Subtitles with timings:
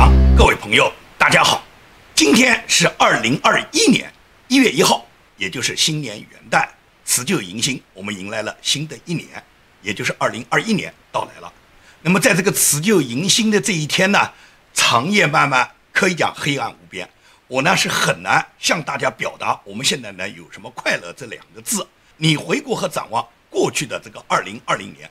[0.00, 1.62] 长、各位朋友，大家好！
[2.14, 4.10] 今天是二零二一年
[4.48, 6.66] 一月一号，也就是新年元旦，
[7.04, 9.28] 辞旧迎新，我们迎来了新的一年，
[9.82, 11.52] 也就是二零二一年到来了。
[12.00, 14.32] 那么在这个辞旧迎新的这一天呢，
[14.72, 17.06] 长夜漫漫，可以讲黑暗无边。
[17.46, 21.86] 我呢是很难向大家表达我们现在呢有什么快乐这两个字。
[22.16, 25.10] 你回顾和展望过去的这个二零二零年。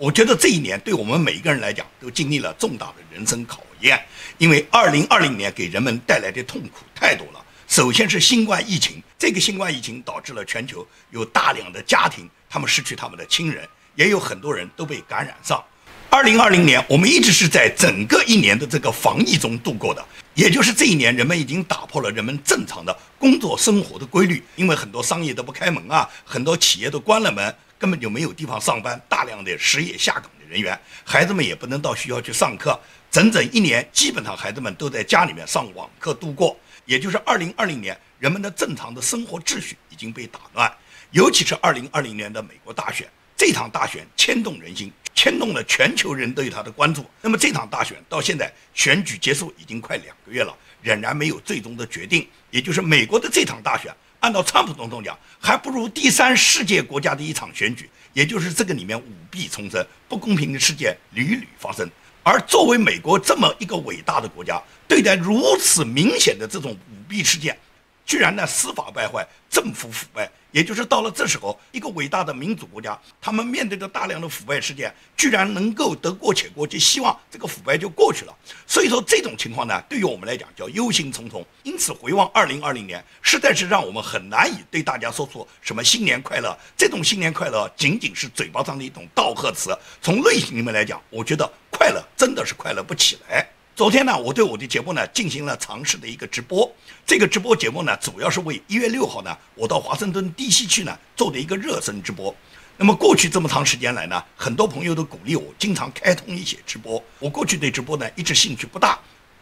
[0.00, 4.02] 我觉得这一年对我们每一个人来讲都经历了重大的人生考验，
[4.38, 7.44] 因为2020年给人们带来的痛苦太多了。
[7.68, 15.62] 首先是新冠疫情，这个新冠疫情导致了全球有大量的家庭他们失去他们的亲人，也有很多人都被感染上。
[16.10, 27.54] 2020年我们一直是在整个一年的这个防疫中度过的，也就是这一年人们已经打破了人们正常的工作生活的规律，因为很多商业都不开门啊，很多企业都关了门。
[27.80, 32.78] 根本就没有地方上班，大量的失业下岗的人员，孩子们也不能到学校去上课，
[33.10, 36.54] 整整一年，基本上孩子们都在家里面上网课度过。
[36.84, 40.70] 也就是二零二零年，人们的正常的生活秩序已经被打乱。
[41.12, 47.08] 尤其是二零二零年的美国大选，这场大选牵动人心，牵动了全球人对他的关注。
[47.22, 52.28] 那么这场大选到现在选举结束已经快两个月了，仍然没有最终的决定。
[52.50, 53.90] 也就是美国的这场大选。
[54.20, 61.90] 按照川普总统讲，还不如第三世界国家的一场选举，也就是这个里面舞弊丛生、不公平的事件屡屡发生。
[62.22, 67.58] 而作为美国这么一个伟大的国家，对待如此明显的这种舞弊事件，
[68.04, 70.30] 居然呢司法败坏，政府腐败。
[70.52, 78.34] 也就是到了这时候，一个伟大的民主国家，他们面对着大量的腐败事件，居然能够得过且过，就希望这个腐败就过去了。
[78.66, 81.44] 所以说这种情况呢，对于我们来讲叫忧心忡忡。
[81.62, 86.56] 因此回望二零二零年，实在是让我们很难以对大家说出什么新年快乐。
[86.76, 89.76] 这种新年快乐仅仅是嘴巴上的一种道贺词。
[90.02, 93.48] 从内心里面来讲，我觉得快乐真的是快乐不起来。
[93.76, 96.70] 昨天呢，我对我的节目呢进行了尝试的一个直播。
[97.06, 102.34] 这个直播节目呢，主要是为一月六号呢，我到华盛顿 DC 去呢做的一个热身直播。
[102.76, 107.02] 那么过去这么长时间来呢，很多朋友都鼓励我经常开通一些直播。
[107.18, 108.98] 我过去对直播呢一直兴趣不大，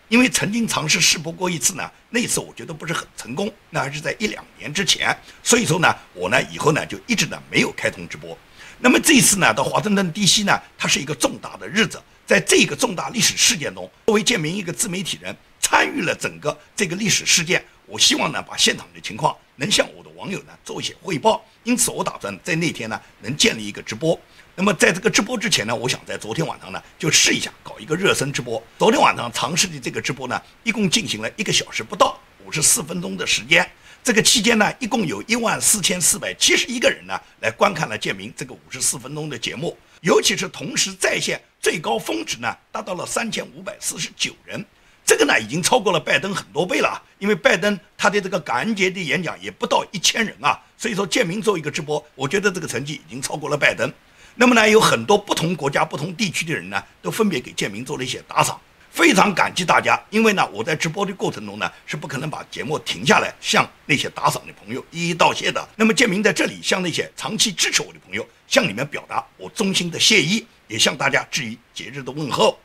[0.08, 5.16] 因为曾经尝试试播过一次呢，那次我觉得不是很成功，那还是在一两年之前。
[5.42, 8.38] 所以说呢，我呢以后呢就一直呢没有开通直播。
[8.78, 12.00] 那么这一次呢，到华盛顿 DC 呢，它是一个重大的日子。
[12.28, 17.64] 在这个重大历史事件中，作为建明一个自媒体人，参与了整个这个历史事件。
[17.86, 21.42] 我希望呢，把现场的情况能向我的网友呢做一些汇报。
[21.64, 24.20] 因此，我打算在那天呢，能建立一个直播。
[24.54, 28.62] 那么，在这个直播之前呢，我想在昨天晚上呢，就试一下搞一个热身直播。
[28.78, 33.66] 昨天晚上尝试的这个直播呢，一共进行了一个小时不到，五十四分钟的时间。
[34.04, 39.74] 这个期间呢，一共有一万四千四百七十一个人呢，来观看了建明这个五十四分钟的节目。
[40.00, 44.64] 尤其是同时在线最高峰值呢，达到了三千五百四十九人，
[45.04, 47.02] 这个呢已经超过了拜登很多倍了。
[47.18, 53.92] 因为拜登他的这个感恩节的演讲也不到一千人啊，所以说建明做一个直播，我觉得这个成绩已经超过了拜登。
[54.36, 58.60] 那么呢，有很多不同国家、不同地区的人呢，都分别给建明做了一些打赏。
[58.90, 65.68] 非常感激大家，因为呢，我在直播的过程中呢，是不可能把节目停下来，向那些打赏的朋友一一道谢的。
[65.76, 72.58] 那么建明在这里向那些长期支持我的朋友，向你们表达我衷心的谢意，也向大家致以节日的问候。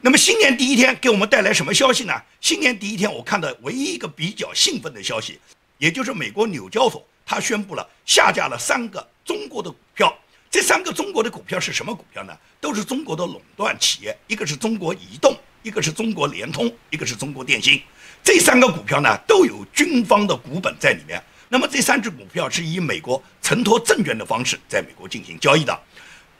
[0.00, 2.12] 那么新年第一天给我们带来什么消息呢？
[2.40, 5.40] 新年第一天我看到唯一一个比较兴奋的消息，
[5.78, 10.16] 也就是美国纽交所它宣布了下架了三个中国的股票。
[10.50, 12.32] 这三个中国的股票是什么股票呢？
[12.60, 15.36] 都是中国的垄断企业，一个是中国移动。
[15.68, 17.78] 一个是中国联通，一个是中国电信，
[18.24, 21.22] 这三个股票呢都有军方的股本在里面。
[21.50, 25.78] 那么这三只股票是以美国承托证券的方式在美国进行交易的。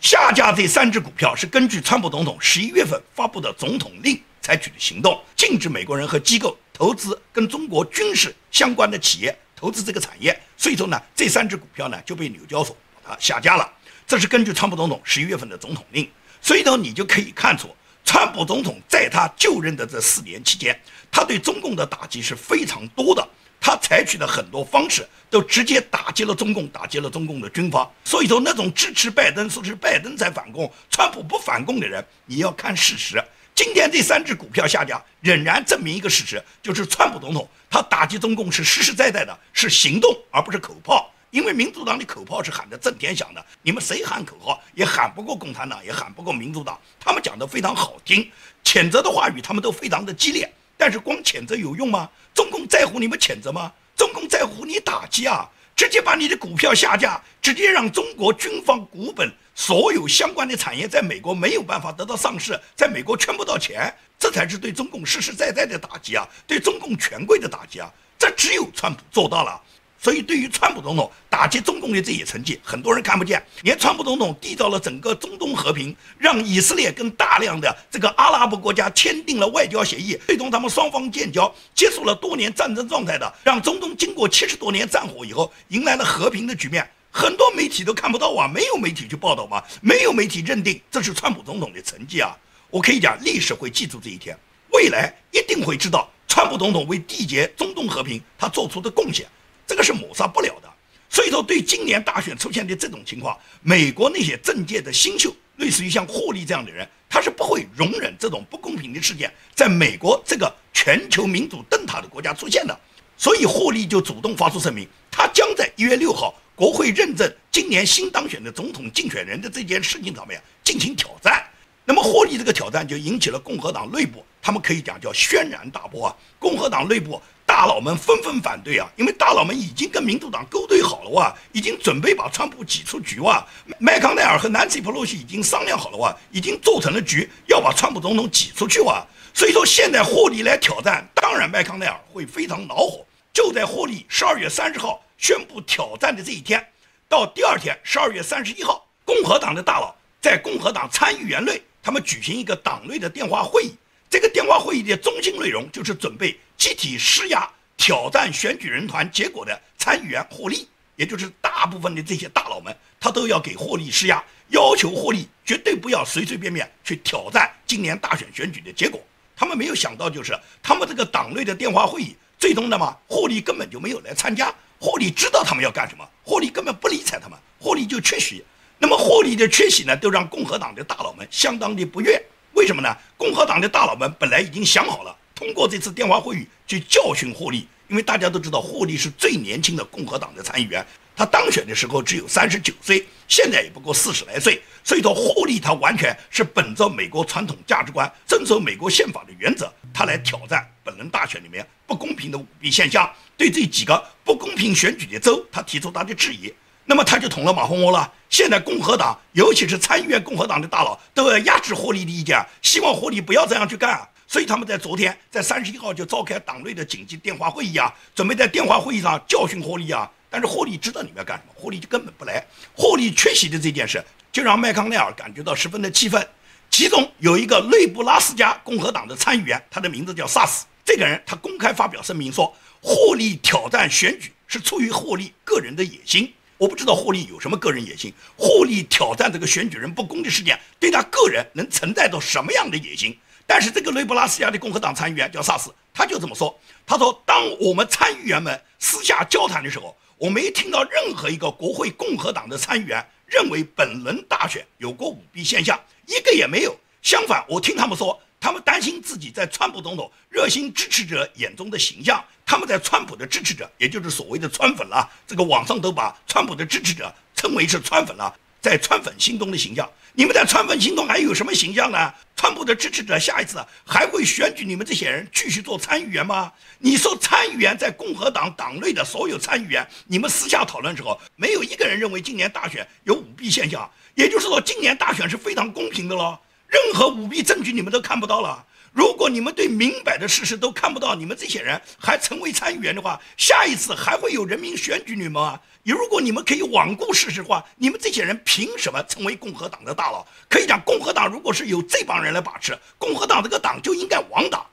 [0.01, 10.35] 下架这三只股票是根据川普总统十一月份发布的总统令采取的行动，禁止美国人和机构投资跟中国军事相关的企业投资这个产业。
[10.57, 13.71] 所以说呢，这三只股票呢就被纽交所把它下架了。
[14.07, 16.09] 这是根据川普总统十一月份的总统令。
[16.41, 17.69] 所以呢你就可以看出。
[18.11, 20.75] 川普总统在他就任的这四年期间，
[21.11, 23.29] 他对中共的打击是非常多的。
[23.61, 27.87] 他采取的很多方式都直接打击了中共，打击了中共的军方。
[28.07, 33.23] 所以说，那种支持拜登说是拜登在反共，川普不反共的人，你要看事实。
[33.55, 41.13] 今天这三只股票下架，仍然证明一个事实，就是川普总统他打击中共是实实在在的，是行动，而不是口炮。
[41.31, 46.79] 因为民主党的口号是喊得震天响的，你们谁喊口号也喊不过共产党，也喊不过民主党。
[46.99, 48.31] 他们讲的非常好听，
[48.65, 50.51] 谴责的话语他们都非常的激烈。
[50.77, 52.09] 但是光谴责有用吗？
[52.33, 53.73] 中共在乎你们谴责吗？
[53.97, 55.49] 中共在乎你打击啊！
[55.75, 69.61] 直接把你的股票下架，直接让中国军方股本所有相关的产业在美国没有办法得到上市，在美国圈不到钱，这才是对中共实实在在的打击啊，对中共权贵的打击啊，这只有川普做到了。
[70.01, 73.45] 所以，对于川普总统打击中共的这些成绩，很多人看不见。
[73.63, 86.89] 连川普总统缔造了整个中东和平，让以色列跟大量的这个阿拉伯国家签订了外交协议，最终他们双方建交，结束了多年战争状态的，让中东经过七十多年战火以后，迎来了和平的局面。
[87.11, 92.37] 很多媒体都看不到啊，没有媒体去报道嘛，没有媒体认定这是川普总统的成绩啊。
[92.71, 94.39] 我可以讲，历史会记住这一天，
[94.71, 99.27] 未来一定会知道川普总统为缔结中东和平他做出的贡献。
[99.69, 100.69] 这个是抹杀不了的，
[101.11, 112.81] 所以说对今年大选出现的这种情况，美国那些政界的新秀，类似于像霍利这样的人，他是不会容忍这种不公平的事件在美国这个全球民主灯塔的国家出现的，
[113.19, 121.45] 所以霍利就主动发出声明，他将在一月六号国会认证今年新当选的总统竞选人的这件事情上面进行挑战。
[121.85, 127.21] 那么霍利这个挑战就引起了共和党内部，他们可以讲叫轩然大波啊，共和党内部。
[127.59, 133.45] 大佬们纷纷反对啊，因为大佬们已经跟民主党勾兑好了哇，已经准备把川普挤出局哇。
[133.81, 139.05] 麦康奈尔和南希·普洛西已经商量好了哇，已经做成了局，要把川普总统挤出去哇。
[139.35, 143.05] 所以说现在霍利来挑战，当然麦康奈尔会非常恼火。
[143.33, 146.65] 就在霍利十二月三十号宣布挑战的这一天，
[147.09, 153.75] 到第二天十二月三十一号，共和党的大佬在共和党参议员内，他们举行一个党内的电话会议。
[154.11, 160.67] 这个电话会议的中心内容就是准备集体施压挑战选举人团结果的参议员霍利，
[160.97, 169.01] 也就是大部分的这些大佬们，他都要给霍利施压，要求霍利绝对不要随随便便去挑战今年大选选举的结果。
[169.37, 174.53] 他们没有想到，就是他们这个党内的电话会议，最终的嘛，霍利根本就没有来参加。
[174.81, 178.43] 霍利知道他们要干什么，霍利根本不理睬他们，霍利就缺席。
[178.79, 182.21] 那么霍利的缺席呢，都让共和党的大佬们相当的不悦。
[182.53, 182.97] 为什么呢？
[183.17, 190.85] 共和党的大佬们本来已经想好了，通过这次电话会议去教训霍利，因为大家都知道霍利是最年轻的共和党的参议员，
[191.17, 206.53] 他当选的时候只有三十九岁，现在也不过四十来岁，所以说霍利他完全是本着美国传统价值观，遵守美国宪法的原则，他来挑战本轮大选里面不公平的舞弊现象，对这几个不公平选举的州，他提出他的质疑。
[206.89, 208.11] 那么他就捅了马蜂窝了。
[208.31, 214.01] 现在共和党，尤其是参议院共和党的大佬，都要压制霍利的意见，希望霍利不要这样去干。
[214.27, 220.11] 所以他们在昨天，在三十一号就召开党内的紧急电话会议啊，准备在电话会议上教训霍利啊。
[220.31, 222.43] 但是霍利知道你们要干什么，霍利就根本不来。
[222.75, 224.03] 霍利缺席的这件事，
[224.33, 226.27] 就让麦康奈尔感觉到十分的气愤。
[226.71, 230.65] 其中有一个内布拉斯加共和党的参议员，他的名字叫萨斯。
[230.87, 232.51] 这个人他公开发表声明说，
[232.81, 236.33] 霍利挑战选举是出于霍利个人的野心。
[236.59, 243.17] 我不知道霍利有什么个人野心，霍利挑战这个选举人不公的事件，对他个人能存在着什么样的野心？
[243.47, 256.77] 但是这个雷布拉斯加的共和党参议员叫萨斯，他就这么说：“他说，当我们参议员们私下交谈的时候，我没听到任何一个国会共和党的参议员认为本轮大选有过舞弊现象，一个也没有。
[257.03, 265.09] 相反，我听他们说。”他们担心自己在川普总统热心支持者眼中的形象，他们在川普的支持者，也就是所谓的川粉了。
[265.27, 272.15] 这个网上都把川普的支持者称为是川粉了，在川粉心中的形象，你们在川粉心中还有什么形象呢？
[272.37, 276.53] 川普的支持者下一次还会选举你们这些人继续做参议员吗？
[276.79, 286.39] 你说参议员在共和党党内的所有参议员，你们私下讨论时候，没有一个人认为今年大选有舞弊现象，也就是说今年大选是非常公平的喽。
[286.69, 288.65] 任何舞弊证据你们都看不到了。
[288.93, 295.61] 如果你们对明摆的事实都看不到，你们这些人还成为参议员的话，下一次还会有人民选举你们吗？
[295.85, 300.27] 如果你们可以罔顾事实的话，你们这些人凭什么成为共和党的大佬？
[300.49, 304.67] 可以讲，共和党如果是由这帮人来把持，共和党这个党就应该亡党。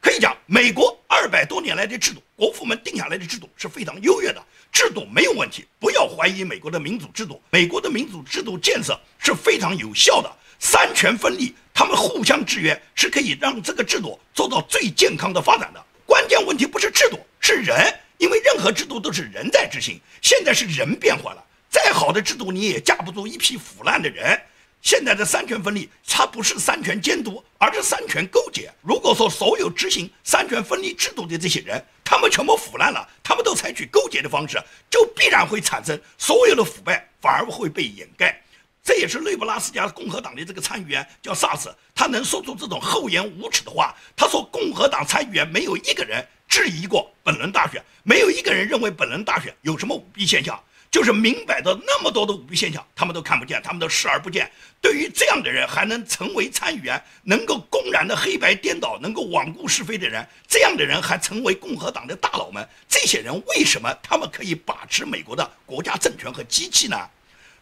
[0.00, 4.42] 可以讲，美国二百多年来的制度，国父们定下来的制度是非常优越的，
[4.72, 5.64] 制度没有问题。
[5.78, 10.30] 不要怀疑美国的民主制度，美国的民主制度建设是非常有效的。
[10.60, 15.82] 三权分立，他们互相制约，是可以让这个制度做到最健康的发展的。
[16.04, 19.98] 关键问题不是制度，是人，因为任何制度都是人在执行。
[20.20, 24.38] 现在是人变坏了，再好的制度你也架不住一批腐烂的人。
[24.82, 28.70] 现在的三权分立，它不是三权监督，而是三权勾结。
[28.82, 38.42] 如果说所有执行三权分立制度的这些人，他们全部腐烂了，他们都采取勾结的方式，就必然会产生所有的腐败，反而会被掩盖。
[38.82, 43.94] 这也是内布拉斯加共和党的这个参议员叫萨斯，他能说出这种厚颜无耻的话。
[44.16, 50.58] 他说，共和党参议员没有一个人质疑过本轮大选，没有一个人认为本轮大选有什么舞弊现象。
[50.90, 54.50] 就是明摆着那么多的舞弊现象，他们都看不见，他们都视而不见。
[54.80, 62.68] 对于这样的人还能成为参议员，能够公然的黑白颠倒，能够罔顾是非的人，这样的人还成为共和党的大佬们。
[62.88, 66.98] 这些人为什么他们可以把持美国的国家政权和机器呢？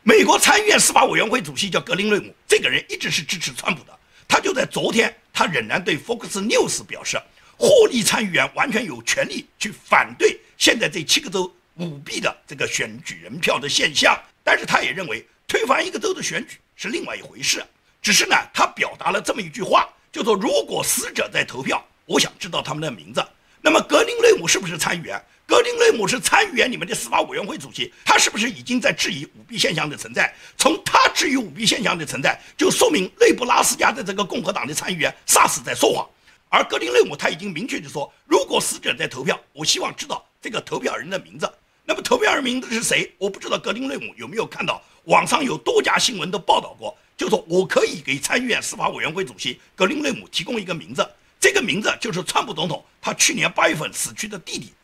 [0.03, 3.99] 美国参议院司法委员会主席叫格林瑞姆，这个人一直是支持川普的。
[4.27, 7.21] 他就在昨天，他仍然对 Fox News 表示，
[7.57, 11.53] 获利参议员完全有权利去反对现在这七个州。
[11.77, 17.65] 舞弊的这个选举人票的现象，但是他也认为推翻一个州的选举是另外一回事。
[18.03, 23.25] 只是呢，他表达了这么一句话，就说如果死者在投票，我想知道他们的名字。
[23.61, 25.23] 那么格林瑞姆是不是参议员？
[25.49, 30.31] 格林雷姆是参议员里面的司法委员会主席，他是不是已经在质疑舞弊现象的存在？
[30.59, 36.07] 从他质疑舞弊现象的存在，就说明内布拉斯加的这个共和党的参议员萨斯在说谎。
[36.51, 41.51] 而格林雷姆他已经明确的说，如果死者在投票，我希望知道这个投票人的名字。
[41.83, 43.11] 那么投票人名字是谁？
[43.17, 51.09] 我不知道格林瑞姆有没有看到网上有多家新闻都报道过，就说我可以给参议院司法委员会主席格林瑞姆提供一个名字，
[51.41, 54.75] 这个名字就是川普总统他去年八月份死去的弟弟，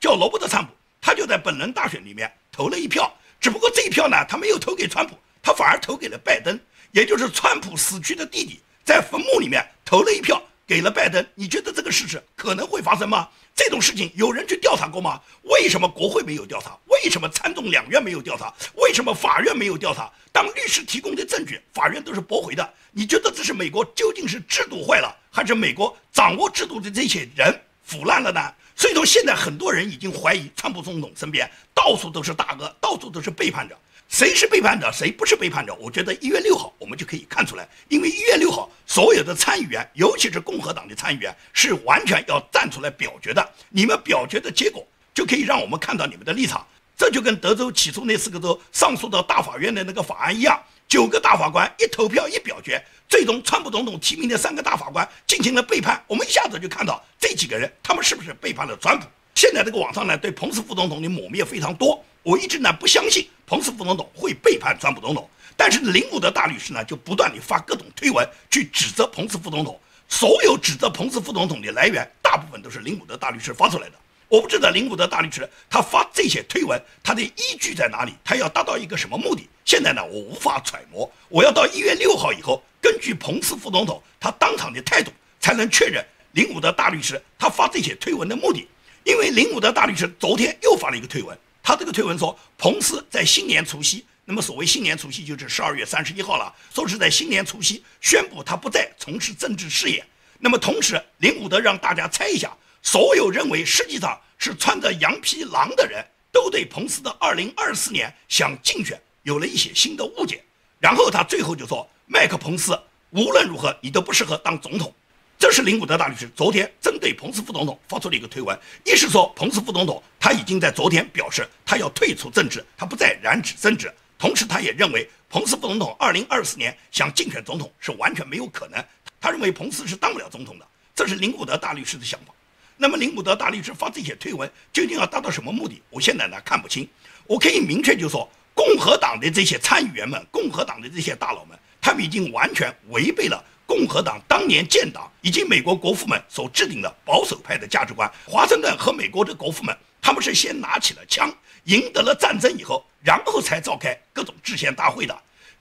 [0.00, 6.58] 叫罗伯特川普，他就在本轮大选里面投了一票，只不过这一票呢，他没有投给川普，他反而投给了拜登，
[6.92, 10.42] 也就是川普死去的弟弟在坟墓里面投了一票。
[10.66, 13.26] 给了拜登，你觉得这个事实可能会发生吗？
[13.54, 15.18] 这种事情有人去调查过吗？
[15.44, 16.76] 为什么国会没有调查？
[16.88, 18.52] 为什么参众两院没有调查？
[18.74, 20.12] 为什么法院没有调查？
[20.30, 22.74] 当律师提供的证据，法院都是驳回的。
[22.92, 28.38] 你觉得这是美国究竟是制度坏了，还是美国掌握制度的这些人腐烂了呢？
[28.78, 33.76] 所以说，现在很多人已经怀疑，川普总统身边到处都是大哥，到处都是背叛者。
[34.08, 35.74] 谁是背叛者，谁不是背叛者？
[35.80, 43.46] 我觉得一月六号我们就可以看出来，因为一月六号所有的参议员，尤其是共和党的参议员，是完全要站出来表决的。
[43.68, 46.64] 你们表决的结果，就可以让我们看到你们的立场。
[46.98, 56.02] 这就跟德州起诉那四个州上诉到大法院的那个法案一样，九个大法官一投票一表决，最终川普总统提名的三个大法官进行了背叛。
[56.08, 59.06] 我们一下子就看到这几个人，他们是不是背叛了川普？
[59.36, 62.04] 现在这个网上呢，对彭斯副总统的抹灭非常多。
[62.24, 69.80] 我一直呢不相信彭斯副总统会背叛川普总统，但是林伍德大律师呢就不断地发各种推文去指责彭斯副总统。
[70.08, 73.94] 所有指责彭斯副总统的来源，大部分都是林伍德大律师发出来的。
[74.28, 78.12] 我不知道林伍德大律师他发这些推文，他的依据在哪里？
[78.22, 79.48] 他要达到一个什么目的？
[79.64, 81.10] 现在呢，我无法揣摩。
[81.28, 88.68] 我要到一月六号以后，根据彭斯副总统他当场的态度，才能确认林伍德大律师他发这些推文的目的。
[89.04, 91.36] 因为林伍德大律师昨天又发了一个推文。
[91.62, 100.04] 他这个推文说，彭斯在新年除夕，那么所谓新年除夕就是十二月三十一号了，说是在新年除夕宣布他不再从事政治事业。
[100.38, 102.54] 那么同时，林伍德让大家猜一下，
[102.90, 106.02] 所有认为实际上是穿着羊皮狼的人
[106.32, 110.42] 都对彭斯的二零二四年想竞选有了一些新的误解。
[110.80, 112.72] 然后他最后就说，麦克彭斯
[113.10, 114.90] 无论如何你都不适合当总统。
[115.38, 123.92] 这是林伍德大律师昨天针对彭斯副总统发出了一个推文，一是说彭斯副总统他已经在昨天表示他要退出政治，他不再染指政治。
[124.18, 128.82] 同时，他也认为彭斯副总统二零二四年想竞选总统是完全没有可能。
[129.20, 130.66] 他认为彭斯是当不了总统的。
[130.94, 132.32] 这是林伍德大律师的想法。
[132.80, 135.82] 那么，林伍德大律师发这些推文究竟要达到什么目的？
[135.90, 136.88] 我现在呢看不清。
[137.26, 143.44] 我可以明确就说，共和党的这些参议员们，共和党的这些大佬们，他们已经完全违背了。
[143.66, 151.30] 共和党当年建党以及美国国父们所制定的保守派的价值观，华盛顿和美国的国父们，他们是先拿起了枪，
[151.64, 155.14] 赢得了战争以后，然后才召开各种制宪大会的。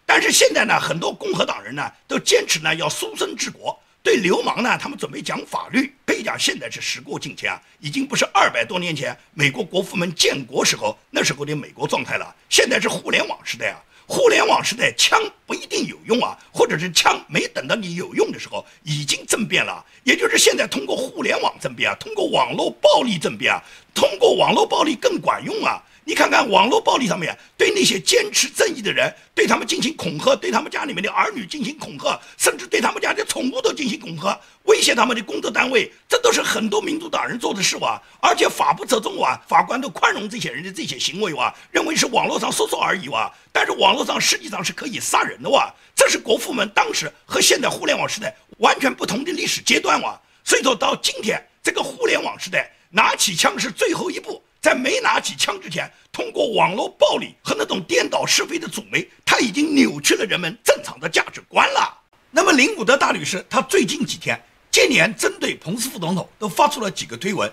[0.06, 5.94] 但是现在呢，很多共和党人呢都坚持呢要书生治国，对流氓呢他们准备讲法律。
[6.06, 13.84] 可以讲现在是时过境迁啊，已经不是二百多年前美国国父们建国时候那时候的美国状态了，现在是互联网时代啊。
[14.08, 19.86] 互联网时代，枪不一定有用啊，或者是枪没等到你有用的时候，已经政变了。
[20.06, 23.62] 也就是现在通过互联网政变啊，通过网络暴力政变啊，
[23.94, 25.84] 通过网络暴力更管用啊。
[26.08, 38.02] 你看看网络暴力上面对那些坚持正义的人，对他们进行恐吓，对他们家里面的儿女进行恐吓，甚至对他们家的宠物都进行恐吓，威胁他们的工作单位，这都是很多民主党人做的事哇。
[38.22, 43.30] 而且法不责众哇，法官都宽容这些人的这些行为哇，认为是网络上说说而已哇。
[43.52, 50.18] 但是网络上实际上是可以杀人的哇，这是国父们当时和现在互联网时代完全不同的历史阶段哇。
[50.46, 54.42] 所以说到今天这个互联网时代，拿起枪是最后一步。
[54.62, 61.98] 在没拿起枪之前，通过网络暴力和那种颠倒是非的主媒，他已经扭曲了人们正常的价值观了。
[62.32, 67.52] 那么林伍德大律师，他最近几天接连针对彭斯副总统都发出了几个推文。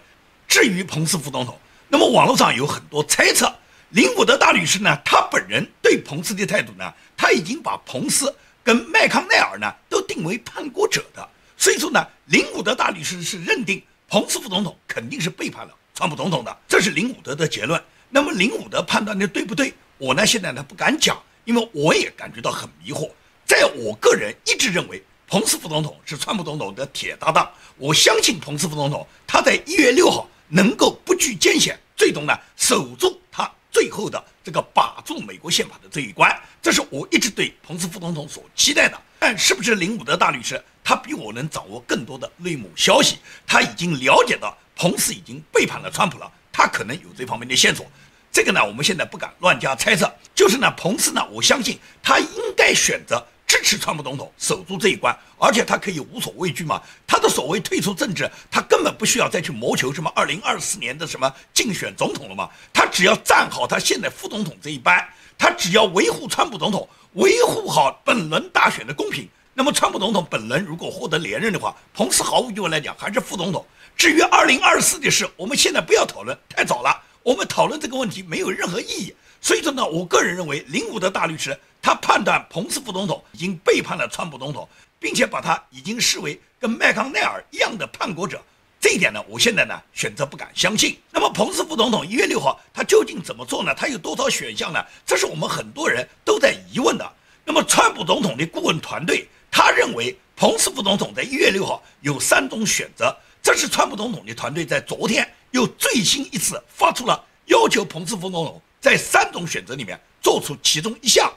[0.49, 1.59] 至于彭斯副总统，
[1.89, 3.53] 那么网络上有很多猜测。
[3.91, 11.29] 林伍德大律师呢，他本人对彭斯的态度呢，他已经把彭斯跟麦康奈尔呢都定为叛国者的。
[11.57, 17.81] 所以说呢，林伍德大律师是认定彭斯副总统肯定是背叛了川普总统的，这是林伍德的结论。
[18.11, 19.73] 那么林伍德判断的对不对？
[19.97, 23.09] 我呢现在呢不敢讲，因为我也感觉到很迷惑。
[23.47, 27.49] 在我个人一直认为，彭斯副总统是川普总统的铁搭档。
[27.77, 36.37] 我相信彭斯副总统他在一月六号能够不惧艰险，最终呢守住他最后的这个把住美国宪法的这一关。
[36.61, 39.01] 这是我一直对彭斯副总统所期待的。
[39.21, 43.17] 但是不是林伍德大律师，他比我能掌握更多的内幕消息？
[43.47, 47.85] 他已经了解到彭斯已经背叛了川普了，他可能有这方面的线索。
[48.31, 50.13] 这个呢，我们现在不敢乱加猜测。
[50.35, 53.27] 就是呢，彭斯呢，我相信他应该选择。
[53.47, 56.83] 支持川普总统守住这一关，而且他可以无所畏惧嘛？
[57.07, 62.49] 他的所谓退出政治，他根本不需要再去谋求什么二零二四年的什么竞选总统了嘛？
[62.73, 65.07] 他只要站好他现在副总统这一班，
[65.39, 69.29] 他只要维护川普总统，维护好本轮大选的公平。
[69.55, 73.65] 那么川普总统本人如果获得连任的话，彭斯毫无疑问来讲还是副总统。
[73.97, 77.01] 至于二零二四的事，我们现在不要讨论，太早了。
[77.23, 79.15] 我们讨论这个问题没有任何意义。
[79.41, 81.59] 所以说呢，我个人认为林伍德大律师。
[81.81, 84.67] 他判断彭斯副总统已经背叛了川普总统，
[84.99, 88.43] 并且把他已经视为跟麦康奈尔一样的叛国者，
[88.81, 90.99] 这一点呢，我现在呢选择不敢相信。
[91.11, 93.75] 那么彭斯副总统一月六号他究竟怎么做呢？
[93.77, 94.83] 他有多少选项呢？
[95.05, 97.07] 这是我们很多人都在疑问的。
[97.45, 111.33] 那么川普总统的顾问团队他认为彭斯副总统在一月六号有三种选择，这是川普总统的团队在昨天又最新一次发出了要求彭斯副总统在三种选择里面做出其中一项。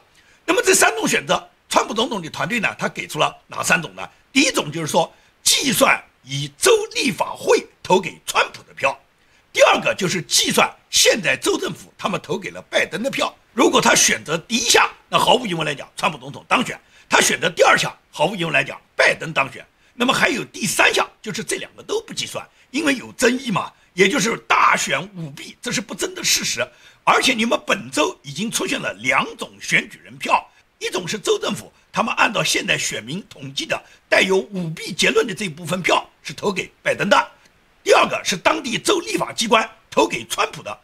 [0.46, 4.02] 那么这三种选择，川普总统的团队呢，他给出了哪三种呢？
[4.34, 8.90] 第一种就是说，计算以州立法会投给川普的票；
[9.54, 13.32] 第二个就是计算现在州政府他们投给了拜登的票。
[13.54, 16.76] 如果他选择第一项，那毫无疑问来讲，川普总统当选；
[17.10, 19.65] 他选择第二项，毫无疑问来讲，拜登当选。
[19.93, 26.67] 那么还有第三项，就是这两个都不计算，因为有争议嘛，也就是大选舞弊，这是不争的事实。
[27.04, 30.46] 而且你们本周已经出现了两种选举人票，
[30.78, 37.32] 一种是州政府他们按照现在选民统计的带有舞弊结论的这部分票是投给拜登的，
[37.84, 40.78] 第二个是当地州立法机关投给川普的。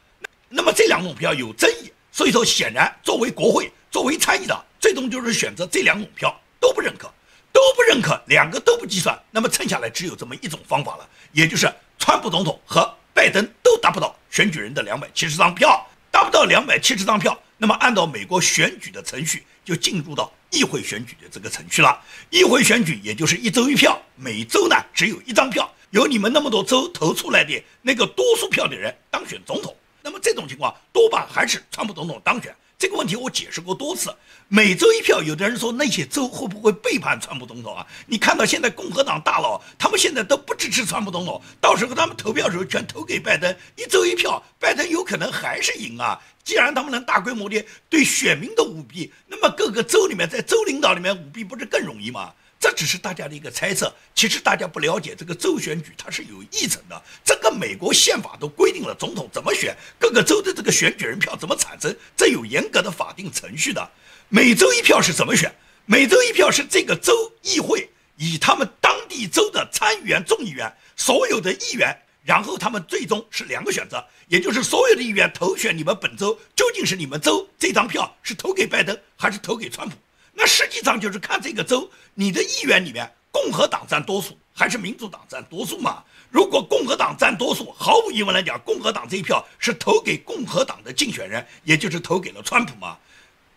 [0.50, 7.08] 那么这两种票有争议，所以说显然作为国会作为参议长，最终就是选择这两种票都不认可，
[7.52, 15.88] 都不认可，两个都不计算，那么剩下来只有这么一种方法了，也就是川普总统和拜登都达不到选举人的两百七十张票。
[16.10, 22.00] 达不到两百七十张票，那么按照美国选举的程序，就进入到议会选举的这个程序了。
[22.30, 29.76] 议会选举也就是一周一票，每周呢只有一张票，由你们那么多州投出来的那个多数票的人当选总统。
[30.04, 32.56] 那么这种情况多半还是川普总统当选。
[32.84, 34.14] 这个问题我解释过多次，
[34.50, 37.88] 每周一票，有的人说那些州会不会背叛川普总统啊？
[38.08, 46.22] 你看到现在共和党大佬，他们现在都不支持川普总统，到时候他们投票时候全投给拜登，一周一票，拜登有可能还是赢啊。
[46.44, 52.34] 既然他们能大规模的对选民的舞弊，那么各个州里面在州领导里面舞弊不是更容易吗？
[52.64, 63.92] 这只是大家的一个猜测，其实大家不了解这个州选举它是有议程的，这个美国宪法都规定了总统怎么选，各个州的这个选举人票怎么产生，这有严格的法定程序的。
[64.30, 65.54] 每周一票是怎么选？
[65.86, 79.98] 每周一票是这个州议会以他们当地州的参议员、众议员所有的议员，然后他们最终是两个选择，也就是所有的议员投选你们本州究竟是你们州这张票是投给拜登还是投给川普。
[80.34, 86.04] 那实际上就是看这个州，你的议员里面共和党占多数还是民主党占多数嘛？
[86.30, 92.98] 如果共和党占多数，毫无疑问来讲，共和党这一票是投给共和党的竞选人，也就是投给了川普嘛。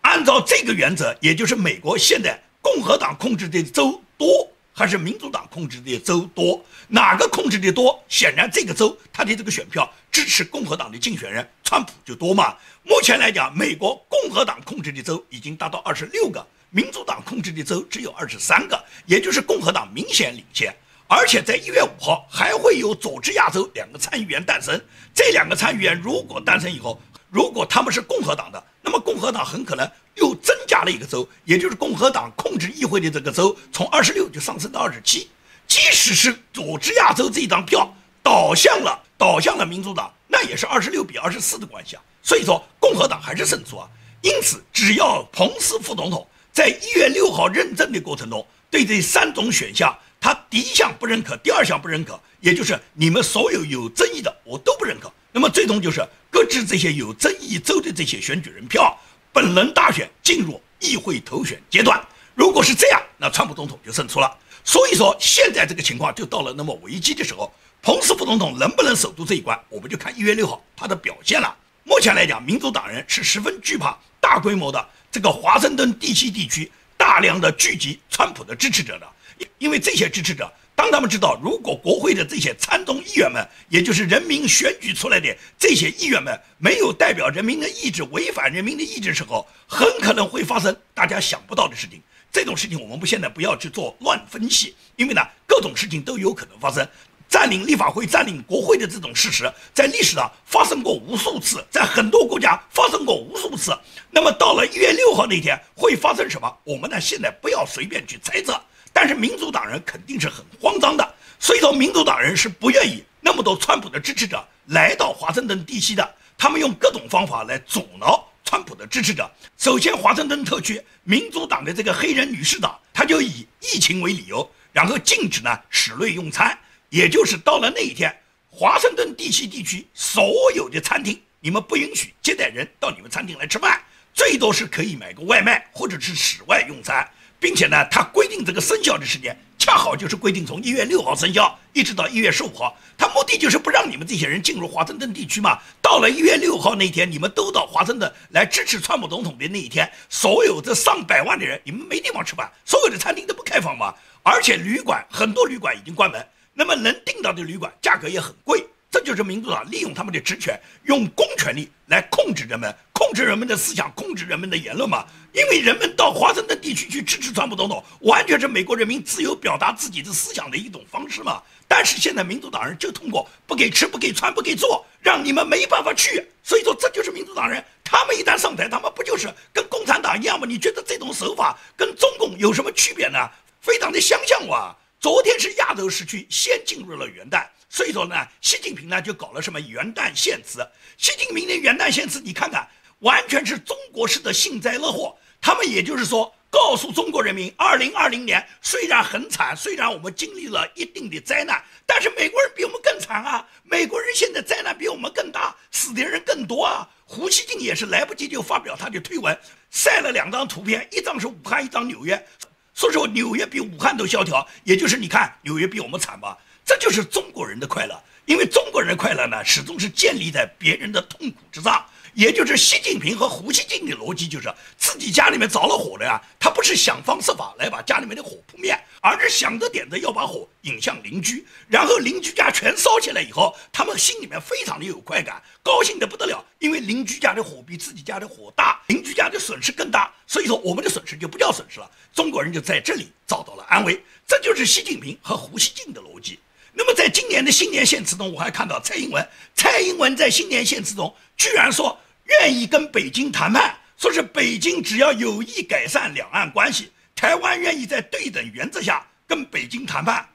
[0.02, 4.28] 按照这个原则，也就是美国现在共和党控制的州多
[4.72, 12.54] 还是民主党控制的州多，哪个控制的多，显然这个州他的这个选票支持共和党的竞选人川普就多嘛。
[12.82, 16.46] 目前来讲，美国共和党控制的州已经达到二十六个。
[16.70, 20.74] 民主党控制的州只有二十三个，也就是共和党明显领先。
[21.08, 24.78] 而且在一月五号还会有佐治亚州两个参议员诞生。
[25.14, 27.00] 这两个参议员如果诞生以后，
[27.30, 35.30] 如果他们是共和党的，那么共和党很可能又增加了一个州，也就是共和党控制议会的这个州从二十六就上升到二十七。
[35.68, 37.88] 即使是佐治亚州这张票
[38.22, 42.02] 倒向了倒向了民主党，那也是二十六比二十四的关系啊。
[42.20, 43.88] 所以说共和党还是胜出啊。
[44.22, 46.26] 因此，只要彭斯副总统。
[46.56, 55.12] 在一月六号认证的过程中，对这三种选项他第一项不认可，第二项不认可，也就是你们所有有争议的我都不认可。
[55.32, 58.98] 那么最终就是搁置这些有争议州的这些选举人票，
[59.34, 62.02] 本轮大选进入议会投选阶段。
[62.34, 64.38] 如果是这样，那川普总统就胜出了。
[64.64, 71.54] 所以说现在这个情况就到了那么危机的时候，彭斯副总统能不能守住这一关，我们就看一月六号他的表现了。
[71.84, 79.08] 目前来讲，民主党人是十分惧怕大规模的这个华盛顿地区地区大量的聚集川普的支持者的，
[79.56, 91.98] 因为这些支持者，当他们知道如果国会的这些参众议员们，也就是人民选举出来的这些议员们没有代表人民的意志，违反人民的意志的时候，很可能会发生大家想不到的事情。
[92.30, 96.86] 这种事情我们不现在不要去做乱分析，因为呢各种事情都有可能发生。
[97.28, 103.76] 占领立法会、占领国会的这种事实，在历史上发生过无数次，在很多国家发生过无数次。
[104.10, 106.56] 那么到了一月六号那天会发生什么？
[106.64, 108.60] 我们呢现在不要随便去猜测。
[108.92, 118.26] 但是民主党人肯定是很慌张的，所以说民主党人是不愿意那么多川普的支持者来到华盛顿地区的，他们用各种方法来阻挠。
[118.48, 126.56] 川普的支持者，首先华盛顿特区民主党的这个黑人女士党，她就以疫情为理由，然后禁止呢室内用餐，
[126.88, 128.14] 也就是到了那一天，
[128.50, 133.80] 华盛顿地区地区所有的餐厅，你们不允许接待人到你们餐厅来吃饭，
[134.14, 137.08] 最多是可以买个外卖或者是室外用餐。
[137.38, 142.74] 并且呢，他规定这个生效的时间恰好就是规定从一月六号生效，一直到一月十五号。
[142.96, 145.58] 他目的就是不让你们这些人进入华盛顿地区嘛。
[145.82, 153.94] 到了一月六号那天，你们都到华盛顿来支持川普总统的那一天，所有这上百万的人，你们没地方吃饭，所有的餐厅都不开放嘛。
[154.22, 156.26] 而且旅馆很多旅馆已经关门，
[156.58, 158.66] 那么能订到的旅馆价格也很贵。
[158.90, 165.04] 这就是民主党利用他们的职权，用公权力来控制人们，控制人们的思想，控制人们的言论嘛。
[165.34, 171.42] 因为人们到华盛顿地区去支持川普总统，完全是美国人民自由表达自己的思想的一种方式嘛。
[171.68, 176.24] 但是现在民主党人就通过不给吃、不给穿、不给做，让你们没办法去。
[176.42, 180.46] 所以说，这就是民主党人，他们一旦上台，他们不就是跟共产党一样吗？
[180.48, 183.18] 你觉得这种手法跟中共有什么区别呢？
[183.60, 184.74] 非常的相像哇。
[185.06, 187.46] 昨天是亚洲时区先进入了元旦。
[187.68, 190.68] 所以说呢，习近平呢就搞了什么元旦献词。
[190.98, 195.16] 习近平的元旦献词，你看看，完全是中国式的幸灾乐祸。
[195.40, 203.46] 他们也就是说，告诉中国人民，二零二零年虽然很惨，虽然我们经历了一定的灾难，但是美国人比我们更惨啊！
[203.62, 206.84] 美国人现在灾难比我们更大，死的人更多啊！
[207.04, 209.38] 胡锡进也是来不及就发表他的推文，
[209.70, 212.26] 晒了两张图片，一张是武汉，一张纽约，
[212.76, 216.36] 说实话纽约比武汉都萧条，也就是你看纽约比我们惨吧。
[216.62, 221.82] 这就是中国人的快乐，因为中国人的快乐呢，始终是建立在别人的痛苦之上。
[222.16, 241.90] 也就是习近平和胡锡进的逻辑，就是自己家里面着了火了呀，他不是想方设法来把家里面的火扑灭，而是想着点子要把火引向邻居，然后邻居家全烧起来以后，他们心里面非常的有快感，高兴的不得了，因为邻居家的火比自己家的火大，邻居家的损失更大，所以说我们的损失就不叫损失了。
[242.14, 246.38] 中国人就在这里找到了安慰，这就是习近平和胡锡进的逻辑。
[246.78, 260.26] 那么在今年的新年献词中，我还看到蔡英文，蔡英文在新年献词中居然说愿意跟北京谈判，说是北京只要有意改善两岸关系，台湾愿意在对等原则下跟北京谈判。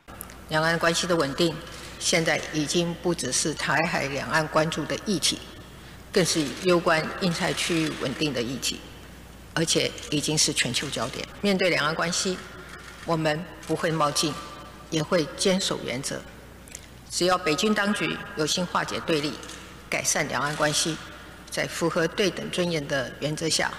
[0.50, 1.56] 两岸关系的稳定，
[2.00, 5.40] 现在已经不只是台海两岸关注的议题，
[6.12, 8.80] 更是攸关印太区域稳定的议题，
[9.54, 11.28] 而且已经是全球焦点。
[11.42, 12.38] 面对两岸关系，
[13.06, 14.34] 我们不会冒进。
[14.90, 16.22] 也会坚守原则，
[17.10, 19.32] 只要北京当局有心化解对立、
[19.90, 20.98] 改善两岸关系，
[21.52, 23.72] 在符合对等尊严的原则下，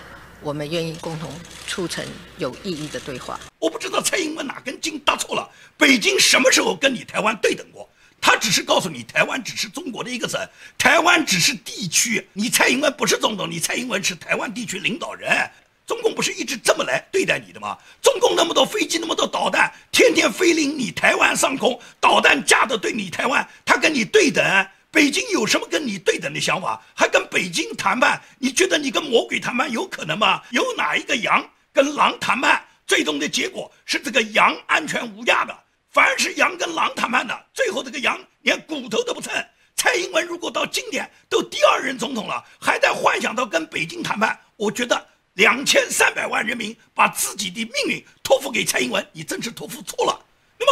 [0.43, 1.33] 我们愿意共同
[1.67, 2.05] 促成
[2.37, 3.41] 有意义的对话。
[3.59, 7.89] 我不知道蔡英文哪根筋搭错了，北京什么时候跟你台湾对等过？
[8.21, 10.39] 他只是告诉你，台湾只是中国的一个省，
[10.79, 12.25] 台湾只是地区。
[12.35, 15.51] 你蔡英文不是总统，你蔡英文是台湾地区领导人。
[15.85, 17.77] 中共不是一直这么来对待你的吗？
[18.01, 24.45] 中共那么多飞机，那么多导弹，天天飞临你台湾上空，导弹架着对你台湾，他跟你对等，
[24.93, 26.79] 北京有什么跟你对等的想法？
[26.95, 28.21] 还跟北京谈判？
[28.39, 30.43] 你觉得你跟魔鬼谈判有可能吗？
[30.51, 35.59] 有哪一个羊跟狼谈判，最终的结果是这个羊安全无恙的？
[35.89, 39.33] 凡是羊跟狼谈判的，最后这个羊连骨头都不剩。
[39.75, 45.09] 蔡英文如果到今天都第二任总统了，还在幻想到跟北京谈判，我觉得。
[45.37, 50.21] 两千三百万人民把自己的命运托付给蔡英文，你真是托付错了。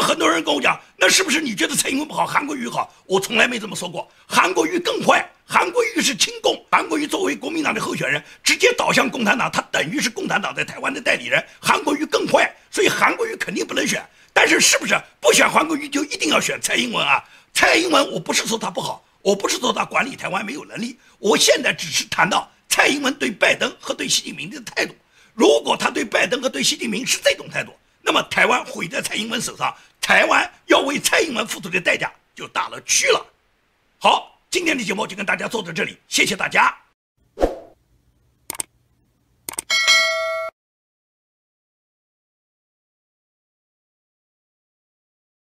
[0.00, 2.92] 很多人跟我讲，那是不是你觉得蔡英文不好，韩国瑜好？
[3.06, 5.28] 我从来没这么说过，韩国瑜更坏。
[5.44, 11.44] 韩国瑜是亲共，韩国瑜作为国民党的候选人，直接倒向共产党，他等于是共产党在台湾的代理人。
[11.60, 14.00] 韩国瑜更坏，所以韩国瑜肯定不能选。
[14.32, 17.24] 但是是不是不选韩国瑜就一定要选蔡英文啊？
[17.52, 24.94] 蔡英文，我不是说他不好，我不是说他管理台湾没有能力，我现在只是谈到蔡英文对拜登和对习近平的态度。
[25.34, 29.74] 如果他对拜登和对习近平是这种态度，那么台湾毁在蔡英文手上，
[30.10, 33.24] 台湾要为蔡英文付出的代价就大了去了。
[34.00, 36.76] 好，今天的节目就跟大家做到这里，谢谢大家。